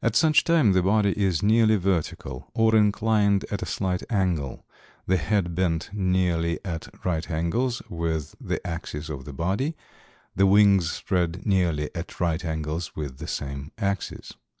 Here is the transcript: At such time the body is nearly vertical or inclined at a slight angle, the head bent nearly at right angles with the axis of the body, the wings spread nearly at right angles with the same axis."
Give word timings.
At 0.00 0.14
such 0.14 0.44
time 0.44 0.74
the 0.74 0.82
body 0.84 1.12
is 1.20 1.42
nearly 1.42 1.74
vertical 1.74 2.52
or 2.54 2.76
inclined 2.76 3.44
at 3.50 3.62
a 3.62 3.66
slight 3.66 4.04
angle, 4.08 4.64
the 5.08 5.16
head 5.16 5.56
bent 5.56 5.90
nearly 5.92 6.60
at 6.64 6.86
right 7.04 7.28
angles 7.28 7.82
with 7.88 8.36
the 8.40 8.64
axis 8.64 9.08
of 9.08 9.24
the 9.24 9.32
body, 9.32 9.74
the 10.36 10.46
wings 10.46 10.92
spread 10.92 11.44
nearly 11.44 11.92
at 11.96 12.20
right 12.20 12.44
angles 12.44 12.94
with 12.94 13.18
the 13.18 13.26
same 13.26 13.72
axis." 13.76 14.34